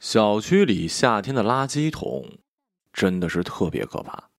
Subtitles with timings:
[0.00, 2.24] 小区里夏天的垃圾桶
[2.90, 4.30] 真的是特别可怕，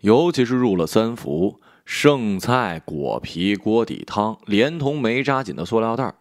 [0.00, 6.12] 尤其是入了三伏，剩菜、果皮、锅底汤，连同没扎紧的塑料袋，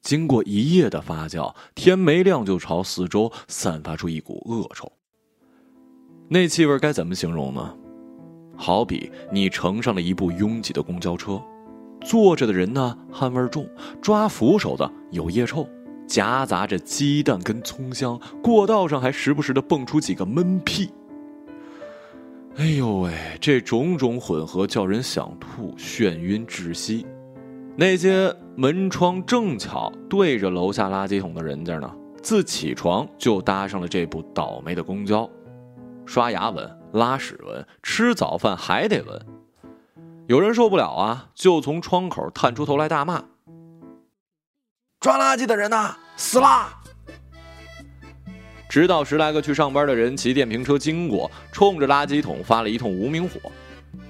[0.00, 4.90] 经过一夜的发酵，天没亮就朝四周散发出一股恶臭。
[6.28, 7.76] 那气味该怎么形容呢？
[8.56, 11.40] 好比你乘上了一部拥挤的公交车，
[12.00, 13.64] 坐着的人呢汗味重，
[14.02, 15.64] 抓扶手的有腋臭。
[16.06, 20.90] 夹杂着鸡蛋跟葱香，过道上还时不时的蹦出几个闷屁。
[22.56, 27.06] 哎呦喂，这种种混合叫人想吐、眩晕窒息。
[27.76, 31.90] 那些门窗正巧对着楼下垃圾桶的人家呢，
[32.22, 35.26] 自起床就搭上了这部倒霉的公交，
[36.04, 39.26] 刷牙闻、拉屎闻、吃早饭还得闻。
[40.26, 43.24] 有人受不了啊，就从窗口探出头来大骂。
[45.02, 45.96] 抓垃圾的人呢？
[46.16, 46.72] 死啦！
[48.68, 53.50] 直到十来个去上班的人骑电瓶车经过，冲着垃圾桶发了一通无名火，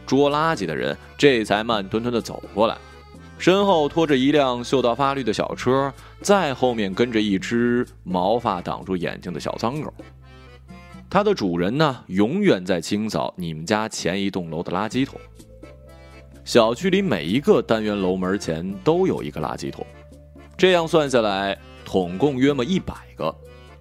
[0.07, 2.77] 捉垃圾的人这才慢吞吞的走过来，
[3.39, 9.91] 身后拖着一辆锈到发绿的小车，再后面跟着一只毛发挡住眼睛的小脏狗。
[11.09, 15.19] 它的主人呢，永远在清扫你们家前一栋楼的垃圾桶。
[16.45, 19.87] 小区里每一个单元楼门前都有一个垃圾桶。
[20.63, 23.35] 这样算下来，统共约么一百个，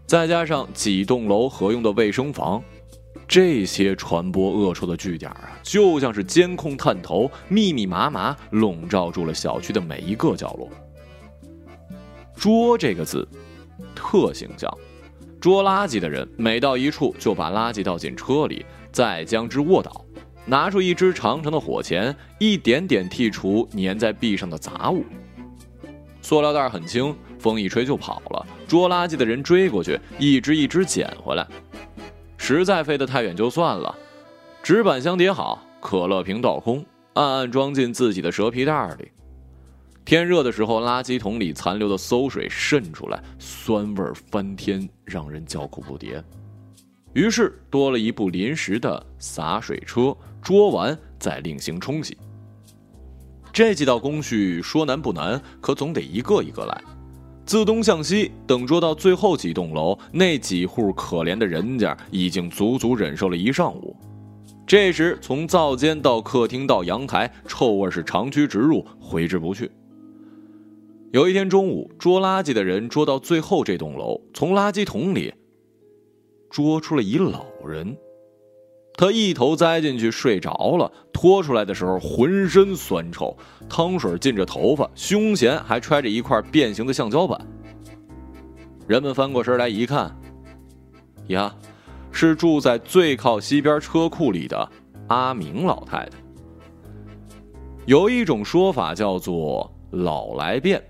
[0.07, 2.59] 再加上几栋楼合用的卫生房，
[3.27, 10.67] 这些传播恶臭的据点啊，就像是监控探头，密密麻麻笼罩住了小区的每一个角落。
[12.33, 13.27] 捉这个字，
[13.93, 14.75] 特形象。
[15.39, 20.03] 捉垃圾的人每到一处，就把垃圾倒进车里，再将之卧倒，
[20.45, 25.05] 拿出一支长长的火钳，一点点剔除粘在壁上的杂物。
[26.21, 28.45] 塑料袋很轻，风一吹就跑了。
[28.67, 31.47] 捉垃圾的人追过去，一只一只捡回来。
[32.37, 33.95] 实在飞得太远就算了，
[34.63, 39.11] 纸板箱叠好，可乐瓶倒空，暗暗装进自己的蛇皮袋里。
[40.03, 46.21] 天热的时候，垃圾桶里残留的馊水渗出来，酸味翻天，让人叫苦不迭。
[47.13, 52.17] 于是多了一部临时的洒水车，捉完再另行冲洗。
[53.53, 56.81] 这几道工序说难不难，可总得一个一个来，
[57.45, 63.95] 自东向西，等捉到最后几栋楼，那几户可怜的人家已经足足忍受了一上午。
[64.65, 69.69] 这时，从灶间到客厅到阳台，臭味是长驱直入，挥之不去。
[71.11, 75.33] 有一天中午，捉垃圾的人捉到最后这栋楼，从垃圾桶里
[76.49, 77.97] 捉出了一老人。
[78.93, 83.35] 他一头栽进去睡着了，拖出来的时候浑身酸臭，
[83.67, 87.39] 汤水浸着头发，胸前还揣着一块变形的橡胶板。
[88.87, 90.15] 人们翻过身来一看，
[91.27, 91.55] 呀，
[92.11, 94.69] 是住在最靠西边车库里的
[95.07, 96.17] 阿明老太太。
[97.87, 100.83] 有一种说法叫做“老来变”，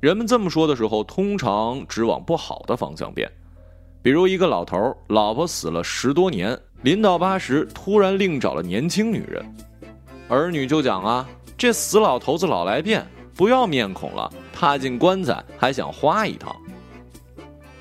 [0.00, 3.30] 人们这么说的时候，通常只往不好的方向变，
[4.00, 6.58] 比如一个老头，老婆死了十多年。
[6.82, 9.44] 临到八十，突然另找了年轻女人，
[10.28, 13.06] 儿女就讲啊，这死老头子老来变，
[13.36, 16.54] 不要面孔了，踏进棺材还想花一趟。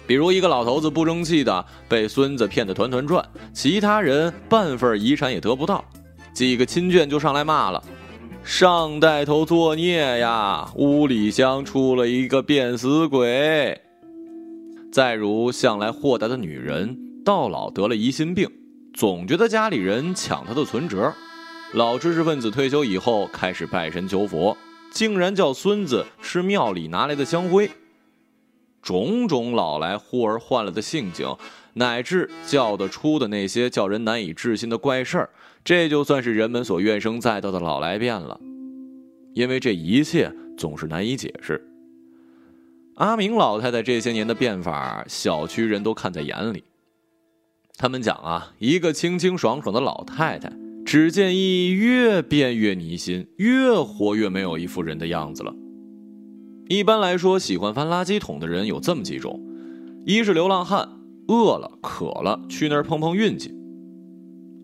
[0.06, 5.84] 比如一个老头子不争气的被孙子骗得团团转，其他人半份遗产也得不到，
[6.32, 7.84] 几个亲眷就上来骂了
[8.44, 13.82] ：“上带头作孽呀，屋里厢出了一个变死鬼。”
[14.94, 16.96] 再如向来豁达的女人，
[17.26, 18.48] 到老得了疑心病。
[18.94, 21.14] 总觉得家里人抢他的存折，
[21.74, 24.56] 老知识分子退休以后开始拜神求佛，
[24.92, 27.72] 竟然叫孙子吃庙里拿来的香灰。
[28.82, 31.36] 种种老来忽而换了的性情，
[31.74, 35.30] 乃至叫得出的那些叫人难以置信的怪事儿，
[35.64, 38.40] 这就算是人们所怨声载道的老来变了。
[39.34, 41.66] 因为这一切总是难以解释。
[42.96, 46.64] 阿明老太太这些年的变法，小区人都看在眼里。
[47.82, 50.54] 他们讲啊，一个清清爽爽的老太太，
[50.86, 55.52] 只见一越变越泥心，越活越没有一副人的样子了。
[56.70, 59.42] 一般来说，喜欢翻垃圾桶的人有这么几种：
[60.06, 60.88] 一是流浪汉，
[61.28, 63.50] 饿了渴了去那儿碰碰运气；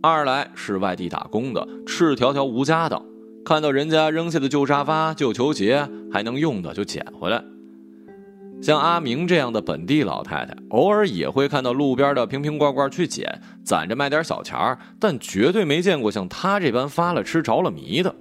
[0.04, 3.04] 二来是外地打工的，赤条条无家当，
[3.44, 7.44] 看到人家扔下的旧沙发、旧球鞋还能用的就捡回来。
[8.62, 18.14] 像阿明这样的本地老太太，偶尔也会看到路边的瓶瓶罐罐去捡，攒着卖点小钱儿，但绝对没见过像她这般发了痴着了迷的。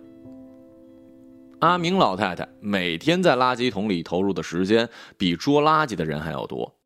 [1.60, 6.76] 阿明老太太每天在垃圾桶里投入的时间，比捉垃圾的人还要多。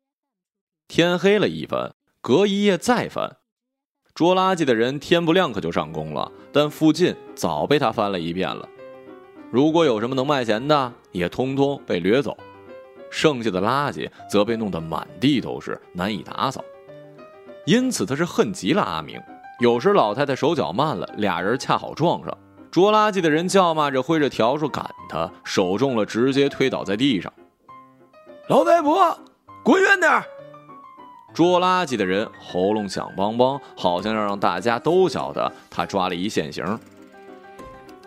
[0.87, 3.37] 天黑了一番，隔一夜再翻。
[4.15, 8.67] 捉垃圾的人天不亮可就上工了，但附近早被他翻了一遍了。
[9.51, 12.37] 如果有什么能卖钱的，也通通被掠走，
[13.11, 16.63] 剩下的垃圾则被弄得满地都是，难以打扫。
[17.65, 19.21] 因此他是恨极了阿明。
[19.59, 22.35] 有时老太太手脚慢了，俩人恰好撞上，
[22.71, 27.31] 捉垃圾的人叫骂着挥着笤帚赶他，手重了直接推倒在地上。
[28.47, 29.15] 老太婆，
[29.63, 30.23] 滚远点儿！
[31.33, 36.79] 捉垃圾的人喉咙响邦邦，好像要让大家都晓得他抓了一现行。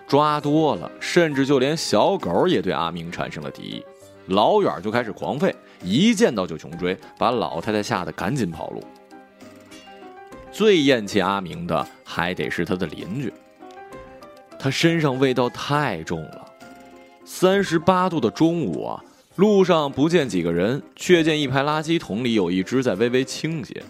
[0.06, 3.85] 抓多了，甚至就连小狗也对阿明产生了敌意，
[4.29, 8.82] 老远就开始狂吠，一见到就穷追，把老太太吓得赶紧跑路。
[10.50, 13.32] 最厌弃阿明的还得是他的邻居。
[14.59, 16.44] 他身上味道太重了。
[17.25, 19.03] 三十八度的中午啊，
[19.37, 23.82] 路上不见几个人，却见一排垃圾桶里有一只在微微倾斜。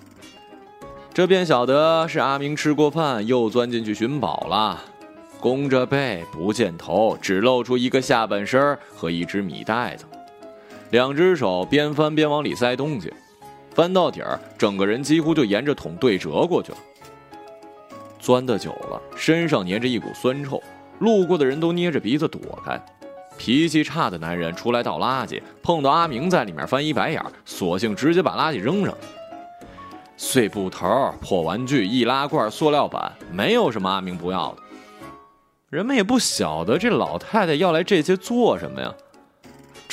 [1.12, 4.82] 这便晓得是阿明吃过饭又钻进去寻宝了。
[5.38, 10.06] 弓着背，不见头，只露出一个下半身和一只米袋子，
[10.94, 13.12] 两只手边翻边往里塞东西。
[13.74, 16.78] 翻到底儿，整个人几乎就沿着桶对折过去了。
[18.20, 20.62] 钻的久了，身上粘着一股酸臭，
[21.00, 22.80] 路过的人都捏着鼻子躲开。
[23.36, 28.94] 脾气差的男人出来倒垃圾，碰到阿明在里面翻一白眼，索性直接把垃圾扔上。
[30.16, 34.62] 碎布头、破玩具、易拉罐、塑料板，没有什么阿明不要的。
[35.70, 38.94] 人们也不晓得这老太太要来这些做什么呀。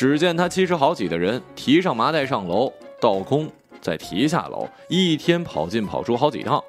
[0.01, 3.48] 只见他七十好几的人提上麻袋上楼倒空。
[3.80, 6.59] 再提下楼，一天跑进跑出好几趟，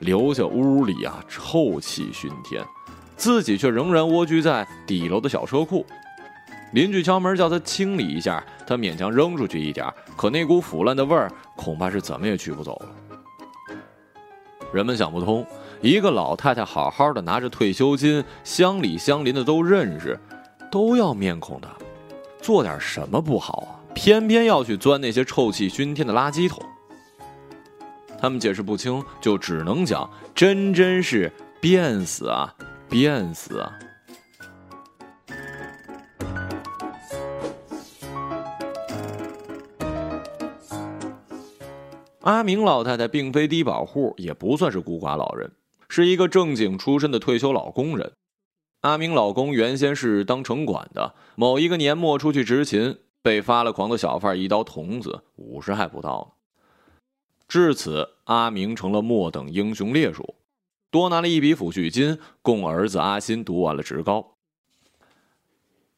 [0.00, 2.60] 留下屋里啊臭气熏天，
[3.16, 5.86] 自己却仍然蜗居在底楼的小车库。
[6.72, 13.86] 邻居敲门叫他清理一下，他勉强扔出去一点，可那股腐烂的味儿恐怕是怎么也驱不走了。
[14.72, 15.46] 人们想不通，
[15.80, 20.18] 一个老太太好好的拿着退休金，乡里乡邻的都认识，
[20.72, 21.68] 都要面孔的，
[22.40, 23.80] 做点什么不好啊？
[23.94, 26.64] 偏偏要去钻那些臭气熏天的垃圾桶，
[28.18, 32.54] 他们解释不清，就只能讲真真是变死啊，
[32.88, 33.72] 变死啊！
[42.20, 45.50] 阿明老太太并非低保户，也不算是孤寡老人，
[45.88, 48.12] 是一个正经出身的退休老工人。
[48.88, 52.96] 阿明老公原先是当城管的，某一个年末出去执勤。
[53.20, 56.64] 被发了狂的小贩一刀捅死，五十还不到呢。
[57.46, 60.36] 至此，阿明成了末等英雄烈属，
[60.90, 64.36] 多拿了一笔抚恤金，供儿子阿新读完了职高。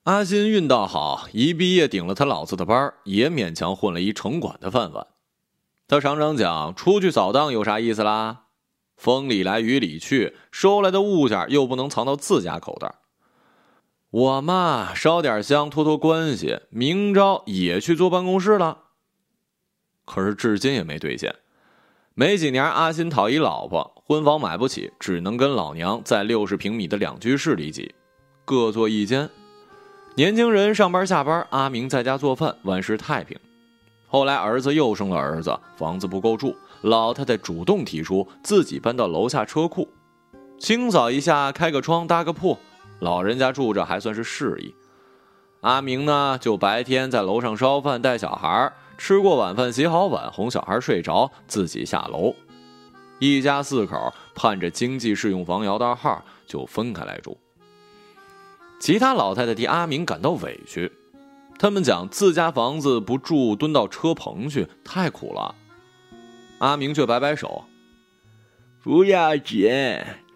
[0.05, 5.07] 阿新运道好，一毕业顶了他老子的班，也勉强混了一城管的饭碗。
[5.87, 8.47] 他常常讲，出去扫荡有啥意思啦？
[9.00, 12.97] 风里来雨里去，收来的物件又不能藏到自家口袋。
[14.11, 18.76] 我嘛，烧点香，托托关系，明朝也去坐办公室了。
[20.05, 21.35] 可是至今也没兑现。
[22.12, 27.94] 没几年，阿新讨一老婆，婚房买不起，只能跟老娘在六十平米的两居室里挤，
[28.44, 29.31] 各坐一间。
[30.14, 33.38] 年轻人上班下班，阿明在家做饭，万事太平。
[34.06, 39.89] 后来儿子又生了儿子，房子不够住，老太太主动提出自己搬到楼下车库，
[40.58, 42.58] 清扫一下，开个窗，搭个铺。
[43.01, 44.75] 老人家住着还算是适宜，
[45.63, 52.34] 阿明呢就白天在楼上烧饭带小孩，吃过晚饭洗好碗哄小孩睡着，自己下楼，
[53.19, 57.39] 一家四口盼着经济适用房摇到号就分开来住。
[58.79, 60.93] 其他老太太替阿明感到委屈，
[61.58, 65.55] 他们讲自家房子不住蹲到车棚去太苦了，
[66.60, 67.64] 阿明却摆摆手，
[68.82, 69.70] 不要紧。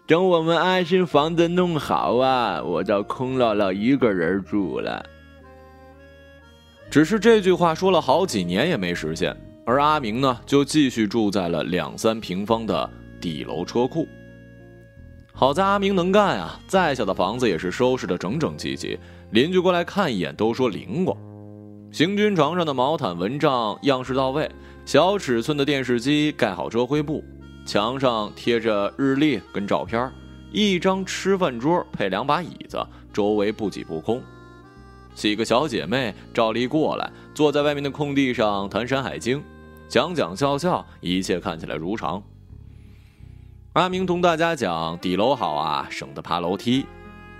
[0.07, 5.05] 等我们安心房子弄好啊，我就空落落一个人住了。
[6.89, 9.35] 只是这句话说了好几年也没实现，
[9.67, 12.89] 而阿明呢，就继续住在了两三平方的
[13.21, 14.07] 底楼车库。
[15.31, 18.97] 好在阿明能干啊，再小的房子也是收拾的整整齐齐，
[19.29, 21.15] 邻居过来看一眼都说灵光。
[21.91, 24.49] 行军床上的毛毯蚊帐样式到位，
[24.85, 27.23] 小尺寸的电视机盖好遮灰布。
[27.65, 30.11] 墙上贴着日历跟照片，
[30.51, 32.77] 一张吃饭桌配两把椅子，
[33.11, 34.21] 周围不挤不空。
[35.15, 39.39] 几个小姐妹照例过来，坐在外面的空地上谈《山海经》，
[39.87, 42.21] 讲讲笑笑，一切看起来如常。
[43.73, 46.85] 阿明同大家讲底楼好啊，省得爬楼梯，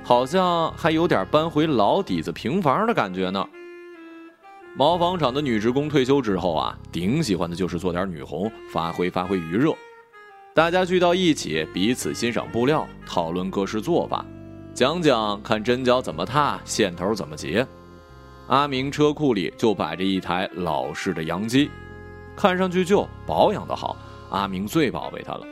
[0.03, 3.47] 好像还有点搬回老底子平房的感觉呢。
[4.77, 9.73] 毛纺厂的女职工退休之后啊，顶喜欢的就是做点女红，发挥发挥余热。
[10.53, 14.25] 大家聚到一起，彼此欣赏布料，讨论各式做法，
[14.73, 17.65] 讲讲看针脚怎么踏，线头怎么结。
[18.47, 21.71] 阿明车库里就摆着一台老式的洋机，
[22.35, 23.95] 看上去旧，保养的好。
[24.29, 25.47] 阿明最宝贝它了。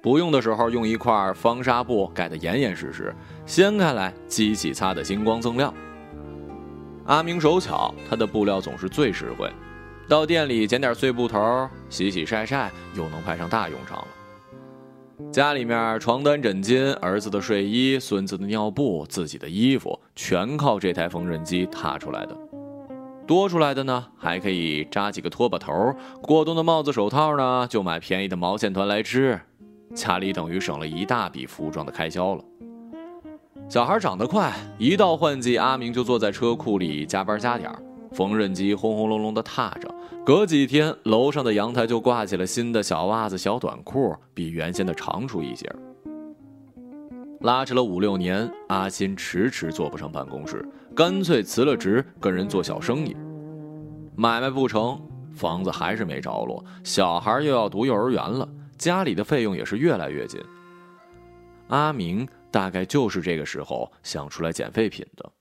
[0.00, 3.12] 不用的时候，用一块方纱布盖得严严实实，
[3.46, 5.74] 掀开来，机器擦得金光锃亮。
[7.06, 9.50] 阿明手巧，他的布料总是最实惠。
[10.08, 14.06] 到店里捡点碎布头，洗洗晒晒，又能派上大用场了。
[15.30, 22.36] 家里面床单枕巾、儿子的睡衣、孙子的尿布、自己的衣服，全靠这台缝纫机踏出来的。
[23.26, 25.94] 多出来的呢，还可以扎几个拖把头。
[26.20, 29.40] 过冬的帽子、手套呢，就买便宜的毛线团来织。
[29.94, 32.44] 家里等于省了一大笔服装的开销了。
[33.72, 37.72] 小孩长得快，一到换季，阿明就坐在车库里加班加点。
[38.12, 39.88] 缝纫机轰轰隆隆的踏着，
[40.26, 45.66] 隔几天楼上的阳台就挂起了新的小袜子、小短裤，比原先的长出一截。
[47.40, 50.62] 拉扯了五六年，阿新迟迟坐不上办公室，
[50.94, 53.16] 干脆辞了职，跟人做小生意。
[54.14, 55.00] 买卖不成，
[55.32, 60.38] 房子还是没着落，小孩又要读幼儿园了，家里的费用也是越来越紧。
[61.68, 65.32] 阿明大概就是这个时候想出来捡废品的。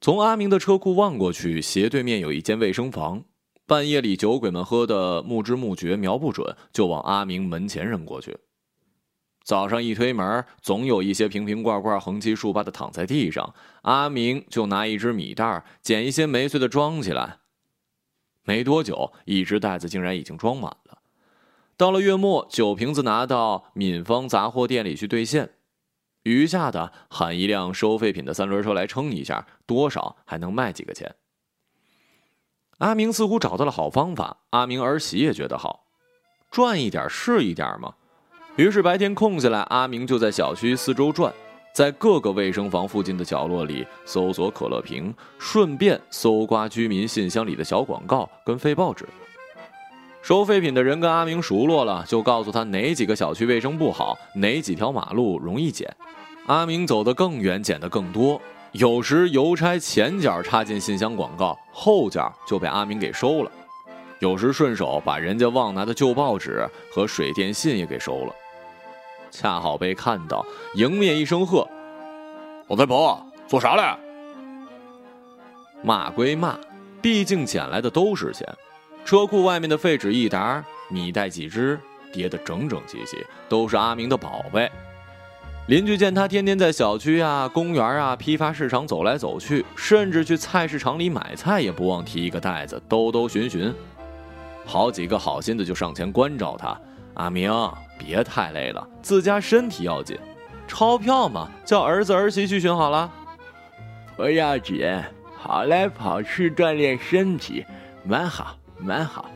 [0.00, 3.24] 从阿明的车库望过去，斜对面有一间卫生房。
[3.66, 8.38] 半夜里酒鬼们喝的目知目觉，瞄不准就往阿明门前扔过去。
[9.42, 13.54] 早上一推门，总有一些瓶瓶罐罐横七竖八的躺在地上。
[13.82, 17.40] 阿明就拿一只米袋捡一些没碎的装起来。
[18.44, 20.87] 没多久，一只袋子竟然已经装满了。
[21.78, 25.50] 到了月末，酒瓶子拿到闽方杂货店里去兑现。
[26.24, 31.14] 余下的喊一辆收废品的三轮车来称一下，多少还能卖几个钱。
[32.78, 35.84] 阿明似乎找到了好方法，阿明儿媳也觉得好，
[36.50, 37.94] 赚一点是一点嘛。
[38.56, 41.32] 于是白天空下来，阿明就在小区四周转，
[41.72, 49.08] 在各个卫生房附近的角落里搜索可乐瓶，顺便搜刮居民信箱里的小广告跟废报纸。
[50.20, 55.94] 收废品的人跟阿明熟络了，就告诉他哪几个小区卫生不好，哪几条马路容易捡。
[56.46, 58.40] 阿明走得更远，捡得更多。
[58.72, 63.50] 有时邮差前脚插进信箱广告，后脚就被阿明给收了；
[64.18, 68.34] 有时顺手把人家忘拿的旧报纸和水电信也给收了。
[69.30, 70.44] 恰好被看到，
[70.74, 71.66] 迎面一声喝
[72.68, 73.82] ：“老太婆，做啥嘞？”
[75.82, 76.58] 骂归骂，
[77.00, 78.46] 毕竟捡来的都是钱。
[79.08, 81.80] 车库外面的废纸一沓，米袋几只，
[82.12, 83.16] 叠得整整齐齐，
[83.48, 84.70] 都是阿明的宝贝。
[85.68, 93.74] 邻居见他天天在小区啊、公园啊、批发市场走来走去，甚至去菜市场里买菜也不忘提一个袋子兜兜寻寻。
[94.66, 96.78] 好几个好心的就上前关照他
[97.16, 97.50] ：“阿明，
[97.98, 100.18] 别太累了，自家身体要紧。
[100.66, 103.10] 钞票嘛，叫儿子儿媳去寻好了。
[104.18, 104.86] 不要紧，
[105.40, 107.64] 跑来跑去锻炼身体，
[108.04, 109.30] 蛮好蛮好。”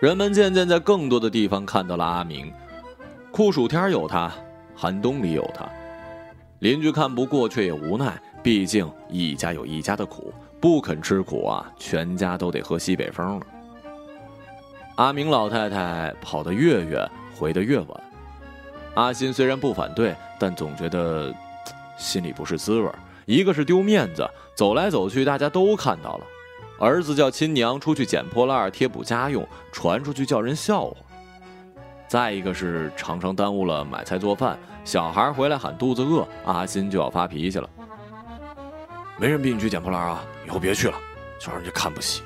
[0.00, 2.52] 人们渐渐在更多的地方看到了阿明，
[3.30, 4.32] 酷暑天有他。
[4.78, 5.66] 寒冬里有他，
[6.58, 10.30] 邻居看不过却也无奈，毕竟一家有一家的苦，
[10.60, 13.46] 不肯吃苦啊，全家都得喝西北风了。
[14.96, 18.00] 阿明老太太跑得越远，回得越晚。
[18.96, 21.34] 阿新虽然不反对，但总觉得
[21.96, 22.90] 心里不是滋味
[23.24, 26.26] 一个是丢面子，走来走去大家都看到了；
[26.78, 30.96] 儿子叫亲娘出去捡破烂贴补家用，传出去叫人笑话。
[32.06, 37.68] 再一个是常常耽误了买菜做饭，小孩回来喊肚子饿，阿新就要发脾气了。
[39.16, 40.96] 没人逼你去捡破烂啊，以后别去了，
[41.40, 42.22] 就让人家看不起。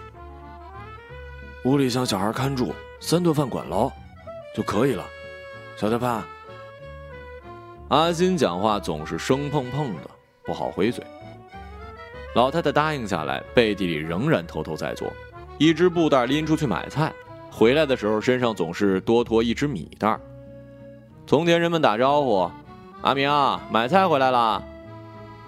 [1.64, 3.90] 屋里想小孩看住，三顿饭管牢，
[4.54, 5.04] 就可以了，
[5.76, 6.26] 晓得吧？
[7.88, 10.10] 阿新讲话总是生碰碰的，
[10.44, 11.04] 不好回嘴。
[12.34, 15.12] 老太太答应下来，背地里仍然偷偷在做，
[15.58, 17.12] 一只布袋拎出去买菜。
[17.50, 20.16] 回来的时候，身上总是多拖一只米袋。
[21.26, 22.48] 从前人们打招呼
[23.02, 23.28] ：“阿明，
[23.70, 24.62] 买菜回来了。”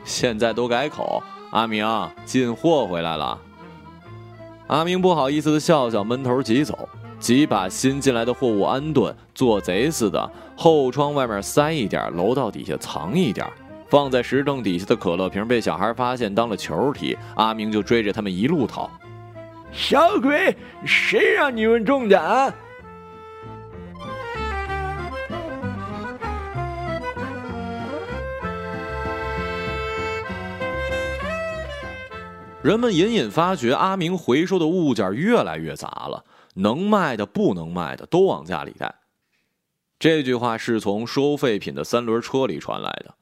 [0.04, 1.22] 现在都改口
[1.52, 1.86] ：“阿明，
[2.24, 3.38] 进货回来了。”
[4.66, 6.88] 阿明不好意思的笑笑，闷头急走，
[7.20, 13.46] 急把新进来的货物安顿，做贼似的，后窗外面塞一点，楼道底下藏一点，
[13.92, 18.90] 放在石凳底下的可乐瓶被小孩发现，当了球踢，阿明就追着他们一路逃。
[19.70, 20.56] 小鬼，
[20.86, 22.54] 谁让你们种的啊？
[32.62, 38.94] 人们隐隐发觉阿明回收的物件越来越杂了，能卖的、不能卖的都往家里带。
[39.98, 43.16] 这句话是从收废品的三轮车里传来的。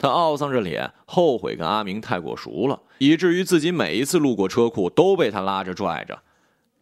[0.00, 6.22] 他懊丧着脸，后悔跟阿明太过熟了，以至于自己每一次路过车库都被他拉着拽着。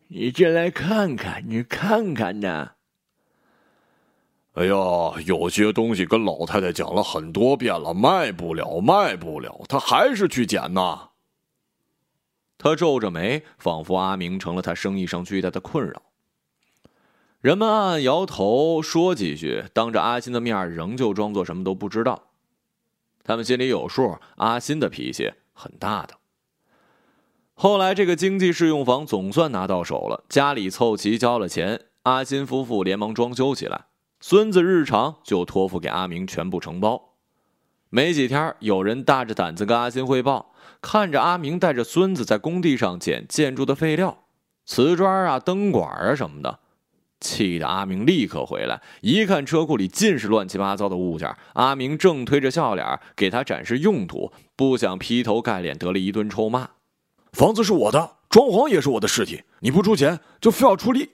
[0.06, 2.70] 你进来看看，你看看呢。
[4.54, 4.72] 哎呀，
[5.26, 11.10] 有些东西跟老太太讲了很多遍了，卖不了，卖不了，他还是去捡呐。
[12.56, 16.02] 他皱着眉，仿佛阿明成了他生意上巨大的困扰。
[17.40, 22.27] 人们暗暗摇头，说几句，当着阿新的面，仍旧装作什么都不知道。
[23.28, 26.14] 他们心里有数，阿新的脾气很大的。
[27.52, 33.84] 后来，这个经济适用房总算拿到手了，家里凑齐交了钱，阿新夫妇连忙装修起来。
[34.18, 37.16] 孙子日常就托付给阿明全部承包。
[37.90, 44.24] 没几天，有人大着胆子跟阿新汇报，看着阿明带着孙子在工地上捡建筑的废料，
[44.64, 46.60] 瓷砖啊、灯管啊什么的。
[47.20, 56.70] 气得阿明立刻回来，一看车库里尽是乱七八糟的物件，阿明正推着笑脸给他展示用途，不想劈头盖脸得了一顿臭骂
[57.32, 61.10] ：“房子是我的，装潢也是我的尸体，你不出钱就非要出力，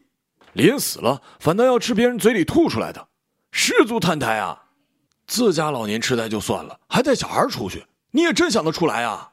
[0.52, 3.08] 临死了反倒要吃别人嘴里吐出来的，
[3.50, 4.64] 十足摊台啊！
[5.26, 9.32] 自家老年痴呆就算了，还带小孩出去，你也真想得出来啊！”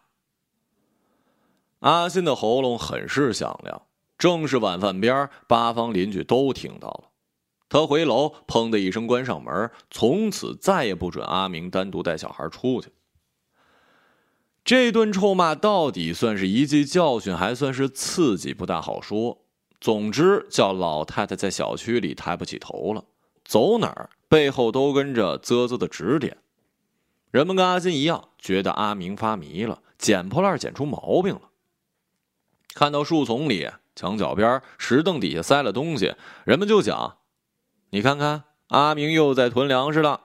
[1.81, 3.81] 阿信的喉咙很是响亮。
[4.21, 7.05] 正是晚饭边八方邻居都听到了。
[7.67, 12.91] 他回楼，砰的一声关上门，从此再也不准阿明单独带小孩出去。
[14.63, 19.39] 这顿臭骂到底算是一记教训，还算是刺激，不大好说。
[19.79, 23.03] 总之，叫老太太在小区里抬不起头了，
[23.43, 26.37] 走哪儿背后都跟着啧啧的指点。
[27.31, 31.49] 人们跟阿金一样，觉得阿明发迷了，捡破烂捡出毛病了。
[32.75, 33.67] 看到树丛里。
[34.01, 37.17] 墙角边、石凳底下塞了东西，人们就讲
[37.91, 40.21] ：“你看看，阿明又在囤粮食了。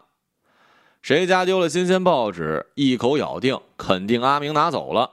[1.03, 5.11] 谁家丢了新鲜报纸，一口咬定肯定阿明拿走了。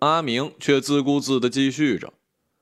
[0.00, 2.12] 阿明却自顾自地继续着，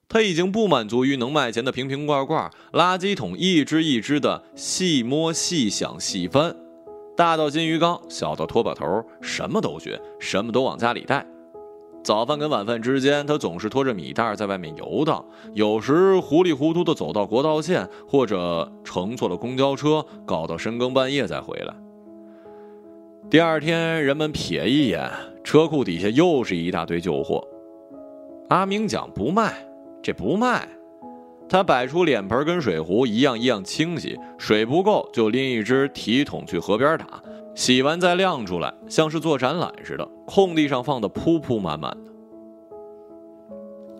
[0.08, 6.54] 他已经不满足于能卖钱的瓶瓶罐罐、垃圾桶一只一只的细摸细想细翻，
[7.16, 11.26] 大到金鱼缸，小到拖把头，什么都学，什么都往家里带。”
[12.04, 21.74] 早饭跟晚饭之间，他总是拖着米袋在外面游荡，有时糊里糊涂的走到国道线，或者乘错了公交车，搞到深更半夜再回来。
[23.30, 25.10] 第二天，人们瞥一眼
[25.42, 27.42] 车库底下又是一大堆旧货。
[28.50, 29.66] 阿明讲不卖，
[30.02, 30.68] 这不卖。
[31.48, 37.22] 他摆出脸盆跟水壶，一样一样清洗，水不够就拎一只提桶去河边打。
[37.54, 40.08] 洗完再晾出来，像是做展览似的。
[40.26, 42.12] 空地上放的铺铺满满的。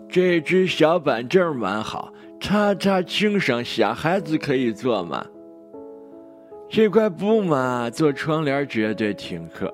[0.09, 5.25] 这只小板凳蛮好，擦擦轻省，小孩子可以坐嘛。
[6.69, 9.73] 这块布嘛，做窗帘绝对挺客。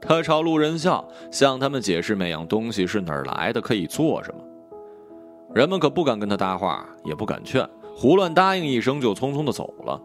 [0.00, 4.40] 他朝路人笑，向他们解释每样东西是哪儿来的，可以做什么。
[5.54, 10.00] 人们可不敢跟他搭话，也不敢劝，胡乱答应一声就匆匆的走了。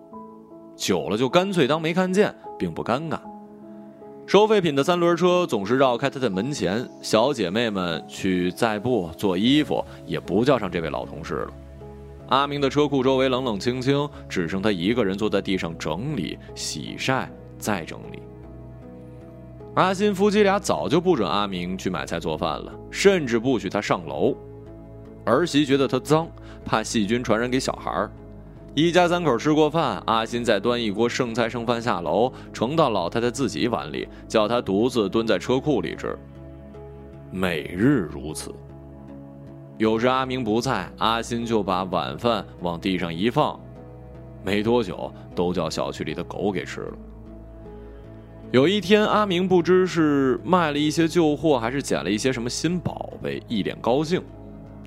[0.75, 3.19] 久了就干脆当没看见，并不尴尬。
[4.27, 11.53] 收废品的三轮车总是绕开他的门前，小姐妹们去载布、做衣服，也不叫上这位老同事了。
[12.29, 18.19] 阿明的车库周围冷冷清清，只剩他一个人坐在地上整理、洗晒、再整理。
[19.75, 24.35] 阿新夫妻俩早就不准阿明去买菜做饭了，甚至不许他上楼。
[25.23, 26.27] 儿媳觉得他脏，
[26.65, 28.11] 怕细菌传染给小孩儿。
[28.75, 36.13] 一家三口吃过饭，阿新再端一锅剩菜剩饭下楼，盛到老太太自己碗里，叫她独自蹲在车库里吃。
[37.31, 38.53] 每日如此。
[39.77, 43.57] 有时阿明不在，阿新就把晚饭往地上一放，
[44.43, 46.93] 没多久都叫小区里的狗给吃了。
[48.51, 54.21] 有一天，阿明不知是卖了一些旧货，还是捡了一些什么新宝贝，一脸高兴。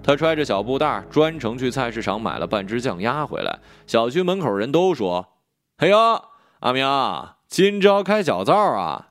[0.08, 3.58] 他揣着小布袋，专程去菜市场买了半只酱鸭回来。
[3.86, 5.34] 小区门口人都说
[5.76, 5.98] ：“嘿呦，
[6.60, 6.86] 阿明，
[7.46, 9.10] 今朝开小灶啊！”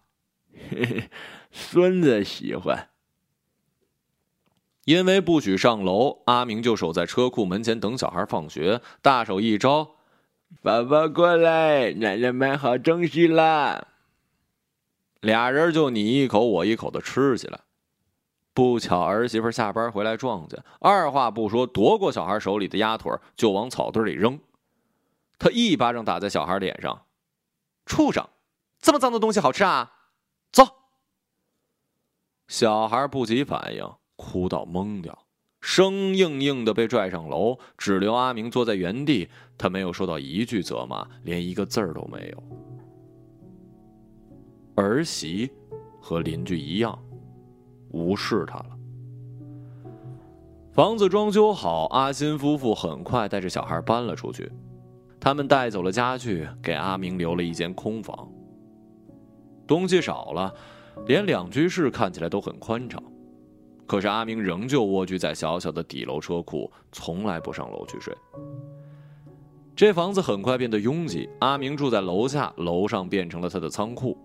[0.71, 1.09] 嘿嘿，
[1.51, 2.89] 孙子喜欢。
[4.85, 9.97] 因为不许上楼，阿明就守在车库门前等小孩放学，大手一招
[10.63, 13.85] ：“爸爸过来，奶奶买好东西啦！”
[15.21, 17.59] 俩人就你一口我一口的吃起来。
[18.57, 24.39] 不巧儿媳妇下班回来撞见，二话不说夺过小孩手里的鸭腿就往草堆里扔。
[25.37, 27.03] 他一巴掌打在小孩脸上
[27.85, 28.27] ：“畜生，
[28.79, 29.91] 这么脏的东西好吃啊？
[30.51, 30.63] 走！”
[32.49, 35.27] 小孩不及反应，哭到懵掉，
[35.61, 39.29] 生硬硬的被拽上楼，只留阿明坐在原地。
[39.55, 42.43] 他没有收到一句责骂，连一个字儿都没有。
[44.73, 45.51] 儿媳
[46.01, 46.97] 和邻居一样，
[47.91, 48.69] 无视他了。
[50.71, 54.51] 房子装修好，阿新夫妇很快带着小孩搬了出去。
[55.19, 58.29] 他们带走了家具，给阿明留了一间空房。
[59.65, 60.53] 东西少了，
[61.07, 63.01] 连两居室看起来都很宽敞。
[63.87, 68.15] 可是阿明仍旧蜗居在小小的底楼车库，从来不上楼去睡。
[69.75, 74.17] 这房子很快变得拥挤，阿明住在楼下，楼上变成了他的仓库。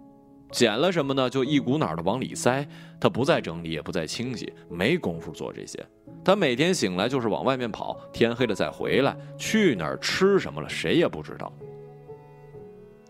[0.53, 1.29] 捡了什么呢？
[1.29, 2.65] 就一股脑的往里塞。
[3.01, 5.85] 他不再整理，也不再清洗，没工夫做这些。
[6.25, 11.53] 他每天醒来就是往外面跑，天黑了再回来，去哪儿吃什么了，谁也不知道。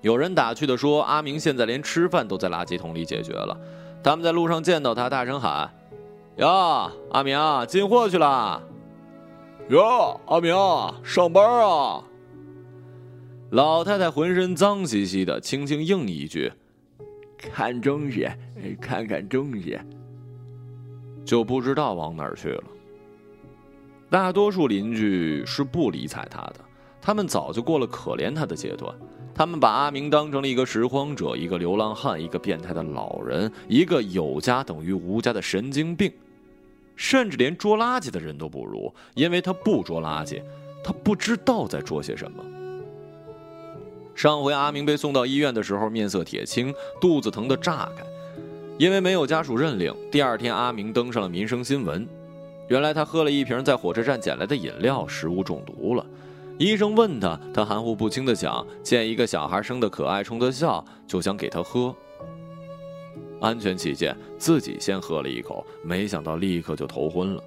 [0.01, 3.57] 有人打趣的说：“阿明现在连吃饭都在垃圾桶里解决了。”
[4.03, 5.71] 他们在路上见到他，大声喊
[6.39, 8.63] ：“哟，阿明进货去了！
[9.69, 10.55] 哟，阿明
[11.05, 12.03] 上班啊！”
[13.53, 16.51] 老太太浑身脏兮兮的，轻轻应一句。
[17.51, 18.29] 看东西，
[18.81, 19.79] 看看东西，
[21.25, 22.65] 就不知道往哪儿去了。
[24.09, 26.57] 大多数邻居是不理睬他的，
[27.01, 28.95] 他们早就过了可怜他的阶段。
[29.35, 36.13] 他们把阿明当成了一个拾荒者，一个流浪汉，一个变态的老人，一个有家等于无家的神经病，
[36.95, 40.43] 甚至连捉垃圾的人都不如，因为他不捉垃圾，
[40.85, 42.45] 他不知道在捉些什么。
[44.15, 48.05] 上回阿明被送到医院的时候，面色铁青，肚子疼得炸开，
[48.79, 49.95] 因为没有家属认领。
[50.11, 52.07] 第二天，阿明登上了民生新闻。
[52.69, 56.07] 原来他喝了一瓶在火车站捡来的饮料，食物中毒了。
[56.59, 61.95] 医生问他，他含糊不清地讲：“见一个小孩生得可爱，冲他笑，就想给他喝。”
[63.41, 67.43] 安全起见，自己先喝了一口，没想到立刻就头昏了。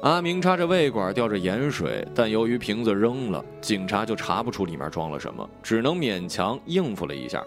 [0.00, 7.44] 阿明插着胃管，吊着盐水，但由于瓶子扔了，警察就查不出里面装了什么，只能勉强应付了一下。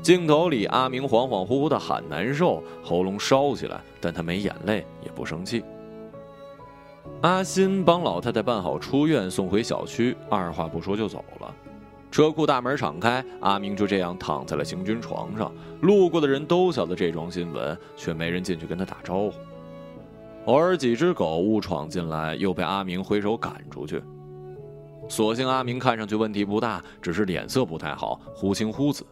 [0.00, 5.62] 镜头里，阿明恍恍惚惚的喊难受，喉咙烧起来，但他没眼泪，也不生气。
[7.20, 11.54] 阿新帮老太太办好出院，送回小区，二话不说就走了。
[12.10, 15.52] 车库大门敞开，阿明就这样躺在了行军床上。
[15.82, 19.32] 路过的人都晓得这桩新闻，却没人进去跟他打招呼。
[20.46, 24.02] 偶尔几只狗误闯进来，又被阿明挥手赶出去。
[25.08, 29.04] 所幸阿明看上去问题不大，只是脸色不太好，忽青忽紫。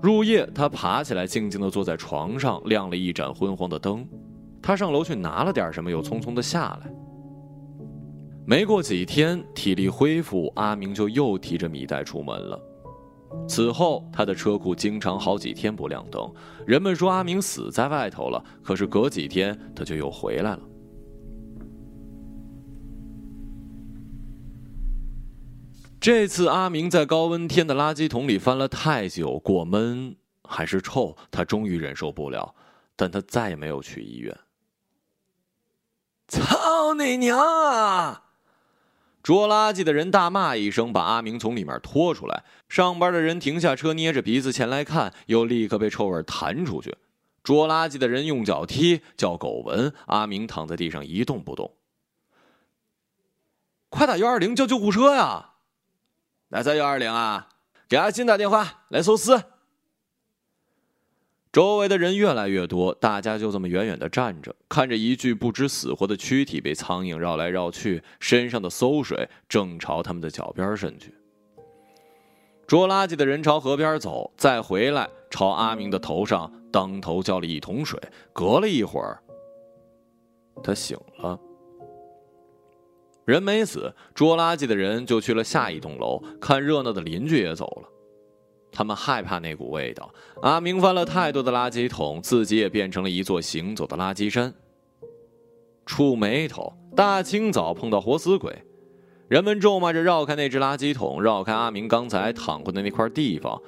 [0.00, 4.06] 入夜，他爬起来，静静地坐在床上，亮了一盏昏黄的灯。
[4.62, 6.90] 他上楼去拿了点什么，又匆匆地下来。
[8.44, 12.60] 没过几天，体力恢复，阿明就又提着米袋出门了。
[13.48, 16.32] 此后，他的车库经常好几天不亮灯。
[16.66, 20.60] 人们说阿明死在外头了，可是隔几天他就又回来了。
[26.00, 32.54] 这次阿明在高温天的垃圾桶里翻了太久，过闷还是臭，他终于忍受不了，
[32.94, 34.36] 但他再也没有去医院。
[36.28, 38.25] 操你娘啊！
[39.26, 42.44] 捉垃圾的人大骂一声，把阿明从里面拖出来。
[42.68, 46.96] 上班的人停下车，捏着鼻子前来看，又立刻被臭味弹出去。
[47.42, 49.92] 捉垃圾的人用脚踢，叫狗闻。
[50.06, 51.74] 阿明躺在地上一动不动。
[53.88, 55.54] 快打幺二零叫救护车呀！
[56.50, 57.48] 哪在幺二零啊？
[57.88, 59.32] 给阿新打电话来搜尸。
[61.56, 71.14] 周围的人越来越多，大家就这么远远的站着，看着一具不知死活的躯体被苍蝇绕来绕去，身上的馊水正朝他们的脚边渗去。
[72.66, 77.98] 捉垃圾的人朝河边走，再回来朝阿明的头上当头浇了一桶水。
[78.34, 79.18] 隔了一会儿，
[80.62, 81.40] 他醒了。
[83.24, 87.88] 人没死，捉垃圾的人就去了下一栋楼，看热闹的邻居也走了。
[88.76, 90.12] 他们害怕那股味道。
[90.42, 94.52] 阿明翻了太多的垃圾桶，自己也变成了一座行走的垃圾山。
[95.86, 98.54] 触眉头，大清早碰到活死鬼，
[99.28, 103.58] 人们咒骂着绕开那只垃圾桶，绕开阿明刚才躺过的那块地方。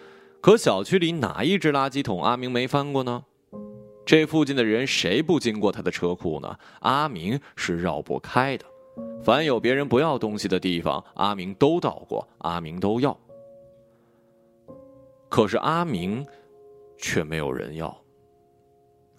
[0.42, 3.24] 可小区里哪一只垃圾桶阿明没翻过呢？
[4.04, 6.54] 这附近的人谁不经过他的车库呢？
[6.80, 8.66] 阿明是绕不开的。
[9.22, 13.16] 凡有别人不要东西的地方，阿明都到过，阿明都要。
[15.28, 16.26] 可是阿明，
[16.96, 17.96] 却没有人要。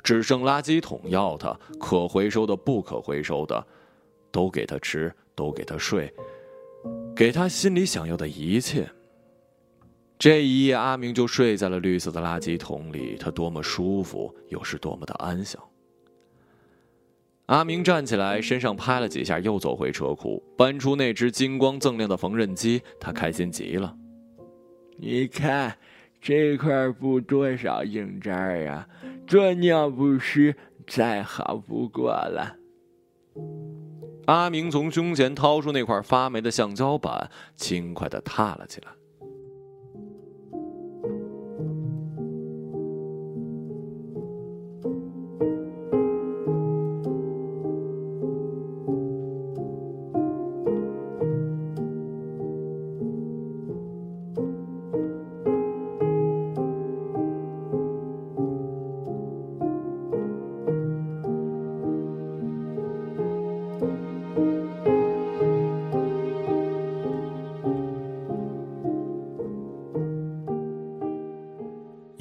[0.01, 3.65] 只剩垃圾桶要他，可回收的、不可回收的，
[4.31, 6.11] 都给他吃，都给他睡，
[7.15, 8.89] 给他心里想要的一切。
[10.17, 15.61] 这一夜，阿明就睡在了绿色的垃圾桶里，他多么舒服，又是多么的安详。
[17.45, 23.95] 阿明站起来，身上拍了几下，又走回车库，搬出那只金光锃亮的缝纫机，他开心极了。
[24.97, 25.77] 你看，
[26.21, 28.33] 这块布多少硬渣
[28.67, 28.87] 啊！
[29.25, 30.55] 做尿不湿
[30.87, 32.55] 再好不过了。
[34.25, 38.87] 阿明从胸前掏出那块发霉的橡胶板，轻快的踏了起来。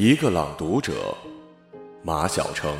[0.09, 1.15] 一个朗读者，
[2.03, 2.75] 马晓成。